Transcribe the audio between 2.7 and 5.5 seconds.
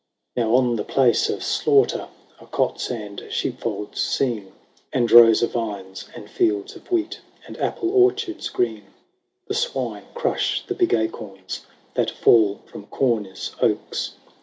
and sheepfolds seen. And rows